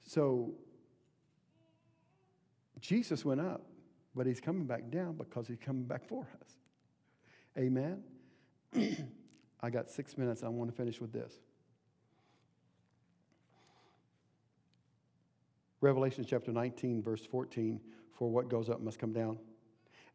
[0.04, 0.54] So
[2.82, 3.62] Jesus went up,
[4.16, 6.50] but he's coming back down because he's coming back for us.
[7.58, 8.04] Amen.
[9.62, 10.44] I got six minutes.
[10.44, 11.34] I want to finish with this.
[15.80, 17.80] Revelation chapter 19, verse 14
[18.12, 19.38] For what goes up must come down.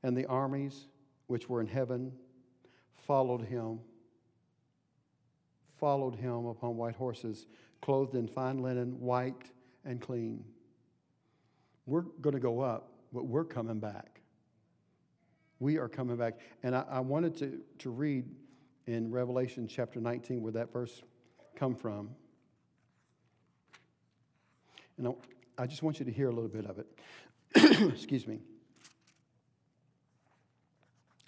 [0.03, 0.87] And the armies
[1.27, 2.13] which were in heaven
[3.07, 3.81] followed him,
[5.79, 7.47] followed him upon white horses,
[7.81, 9.51] clothed in fine linen, white
[9.85, 10.45] and clean.
[11.87, 14.21] We're going to go up, but we're coming back.
[15.59, 16.35] We are coming back.
[16.63, 18.25] And I, I wanted to, to read
[18.87, 21.03] in Revelation chapter 19 where that verse
[21.55, 22.11] come from.
[24.99, 25.15] And
[25.59, 26.87] I just want you to hear a little bit of it.
[27.93, 28.41] Excuse me.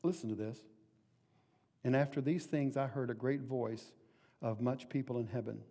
[0.02, 0.58] Listen to this.
[1.88, 3.92] And after these things, I heard a great voice
[4.42, 5.62] of much people in heaven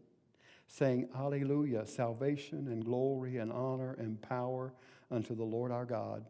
[0.68, 4.74] saying, Alleluia, salvation and glory and honor and power
[5.12, 6.26] unto the Lord our God.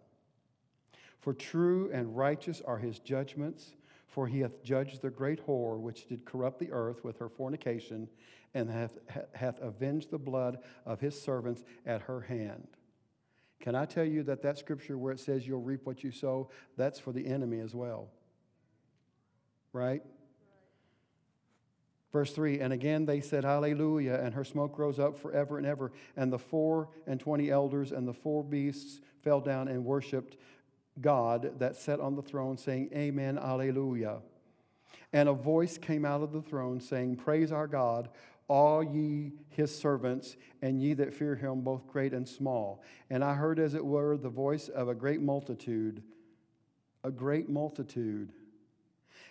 [1.21, 3.75] For true and righteous are his judgments,
[4.07, 8.09] for he hath judged the great whore which did corrupt the earth with her fornication,
[8.53, 8.97] and hath,
[9.35, 12.67] hath avenged the blood of his servants at her hand.
[13.61, 16.49] Can I tell you that that scripture where it says you'll reap what you sow,
[16.75, 18.09] that's for the enemy as well?
[19.73, 20.01] Right?
[22.11, 25.91] Verse 3 And again they said, Hallelujah, and her smoke rose up forever and ever.
[26.15, 30.37] And the four and twenty elders and the four beasts fell down and worshiped
[31.01, 34.19] God that sat on the throne, saying, Amen, Alleluia.
[35.13, 38.09] And a voice came out of the throne, saying, Praise our God,
[38.47, 42.83] all ye his servants, and ye that fear him, both great and small.
[43.09, 46.01] And I heard, as it were, the voice of a great multitude,
[47.03, 48.33] a great multitude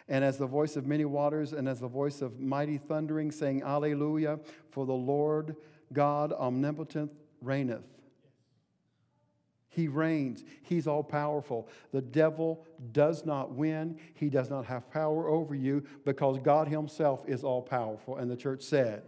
[0.09, 3.63] and as the voice of many waters, and as the voice of mighty thundering, saying,
[3.63, 4.39] Alleluia,
[4.71, 5.57] for the Lord
[5.93, 7.85] God omnipotent reigneth.
[9.69, 10.43] He reigns.
[10.63, 11.69] He's all powerful.
[11.93, 13.99] The devil does not win.
[14.15, 18.17] He does not have power over you because God Himself is all powerful.
[18.17, 19.03] And the church said,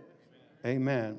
[0.67, 0.77] Amen.
[0.77, 1.19] Amen.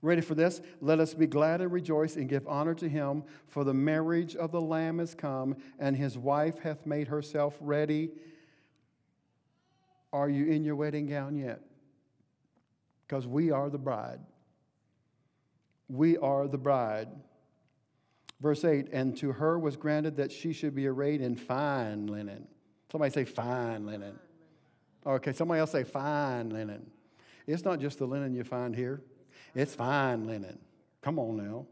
[0.00, 0.60] Ready for this?
[0.80, 4.52] Let us be glad and rejoice and give honor to him, for the marriage of
[4.52, 8.10] the Lamb is come, and his wife hath made herself ready.
[10.12, 11.60] Are you in your wedding gown yet?
[13.06, 14.20] Because we are the bride.
[15.88, 17.08] We are the bride.
[18.40, 22.46] Verse 8, and to her was granted that she should be arrayed in fine linen.
[22.90, 24.18] Somebody say fine linen.
[25.04, 26.90] Okay, somebody else say fine linen.
[27.46, 29.02] It's not just the linen you find here,
[29.54, 30.58] it's fine linen.
[31.02, 31.66] Come on now.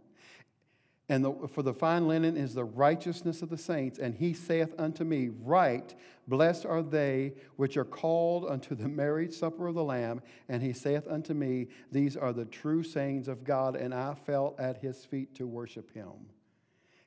[1.09, 3.99] And the, for the fine linen is the righteousness of the saints.
[3.99, 5.95] And he saith unto me, Right,
[6.27, 10.21] blessed are they which are called unto the marriage supper of the Lamb.
[10.49, 13.77] And he saith unto me, These are the true sayings of God.
[13.77, 16.11] And I fell at his feet to worship him.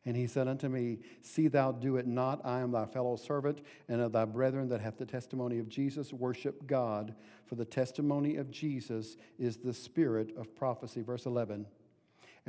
[0.06, 2.40] And he said unto me, See thou do it not.
[2.46, 6.14] I am thy fellow servant and of thy brethren that have the testimony of Jesus.
[6.14, 11.02] Worship God, for the testimony of Jesus is the spirit of prophecy.
[11.02, 11.66] Verse 11.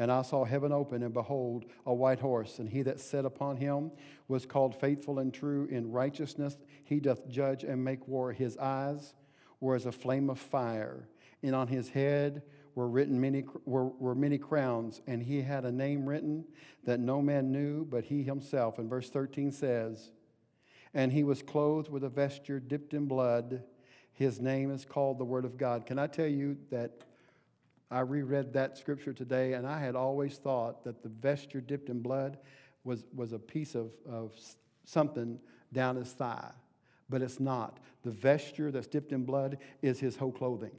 [0.00, 3.58] And I saw heaven open, and behold, a white horse, and he that sat upon
[3.58, 3.90] him
[4.28, 6.56] was called faithful and true in righteousness.
[6.84, 8.32] He doth judge and make war.
[8.32, 9.12] His eyes
[9.60, 11.06] were as a flame of fire,
[11.42, 12.40] and on his head
[12.74, 16.46] were written many were, were many crowns, and he had a name written
[16.84, 18.78] that no man knew but he himself.
[18.78, 20.12] And verse 13 says,
[20.94, 23.64] And he was clothed with a vesture dipped in blood.
[24.14, 25.84] His name is called the Word of God.
[25.84, 27.04] Can I tell you that
[27.90, 32.00] I reread that scripture today, and I had always thought that the vesture dipped in
[32.00, 32.38] blood
[32.84, 34.32] was, was a piece of, of
[34.84, 35.38] something
[35.72, 36.52] down his thigh.
[37.08, 37.78] But it's not.
[38.04, 40.76] The vesture that's dipped in blood is his whole clothing,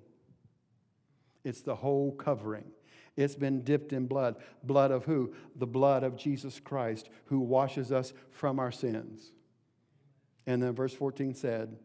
[1.43, 2.65] it's the whole covering.
[3.17, 4.37] It's been dipped in blood.
[4.63, 5.33] Blood of who?
[5.57, 9.33] The blood of Jesus Christ, who washes us from our sins.
[10.47, 11.75] And then verse 14 said,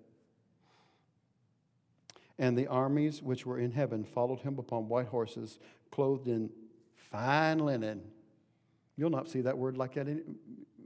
[2.39, 5.59] and the armies which were in heaven followed him upon white horses,
[5.91, 6.51] clothed in
[6.95, 8.03] fine linen.
[8.97, 10.21] You'll not see that word like that any,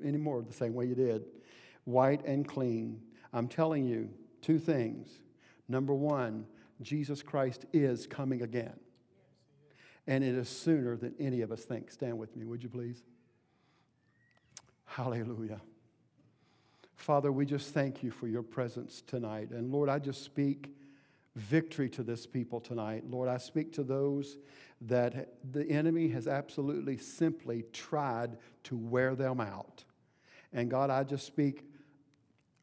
[0.05, 1.25] anymore the same way you did.
[1.85, 3.01] White and clean.
[3.33, 4.11] I'm telling you
[4.43, 5.21] two things.
[5.69, 6.47] Number one,
[6.83, 8.79] Jesus Christ is coming again.
[10.07, 11.91] And it is sooner than any of us think.
[11.91, 13.03] Stand with me, would you please?
[14.85, 15.61] Hallelujah.
[16.97, 19.51] Father, we just thank you for your presence tonight.
[19.51, 20.75] And Lord, I just speak
[21.41, 23.05] victory to this people tonight.
[23.09, 24.37] Lord, I speak to those
[24.83, 29.85] that the enemy has absolutely simply tried to wear them out.
[30.53, 31.65] And God, I just speak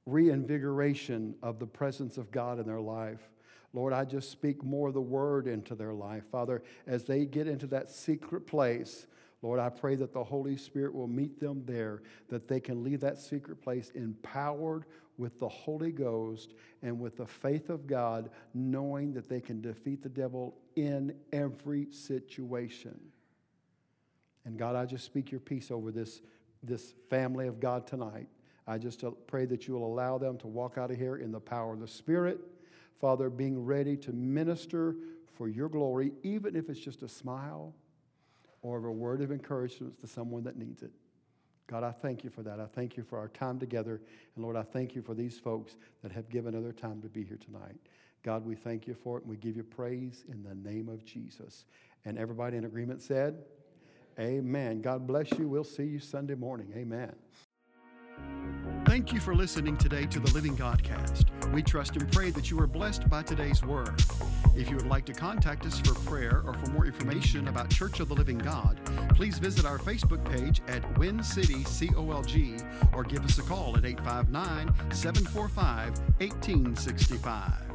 [0.05, 3.30] reinvigoration of the presence of God in their life.
[3.73, 6.23] Lord, I just speak more of the word into their life.
[6.32, 9.05] Father, as they get into that secret place,
[9.41, 13.01] Lord, I pray that the Holy Spirit will meet them there, that they can leave
[13.01, 14.85] that secret place empowered
[15.17, 20.01] with the Holy Ghost and with the faith of God, knowing that they can defeat
[20.01, 22.99] the devil in every situation.
[24.45, 26.21] And God, I just speak your peace over this,
[26.63, 28.27] this family of God tonight.
[28.65, 31.39] I just pray that you will allow them to walk out of here in the
[31.39, 32.39] power of the Spirit.
[32.99, 34.95] Father, being ready to minister
[35.35, 37.73] for your glory, even if it's just a smile
[38.62, 40.91] or of a word of encouragement to someone that needs it.
[41.68, 42.60] God, I thank you for that.
[42.60, 44.01] I thank you for our time together.
[44.36, 47.24] And Lord, I thank you for these folks that have given other time to be
[47.24, 47.76] here tonight.
[48.24, 51.05] God, we thank you for it and we give you praise in the name of
[51.05, 51.66] Jesus.
[52.05, 53.43] And everybody in agreement said,
[54.20, 54.82] Amen.
[54.82, 55.47] God bless you.
[55.47, 56.74] We'll see you Sunday morning.
[56.76, 57.14] Amen.
[58.88, 61.25] Thank you for listening today to the Living Godcast.
[61.51, 64.01] We trust and pray that you are blessed by today's word.
[64.55, 67.99] If you would like to contact us for prayer or for more information about Church
[67.99, 68.79] of the Living God,
[69.13, 73.83] please visit our Facebook page at Win City COLG or give us a call at
[73.83, 77.66] 859 745 1865.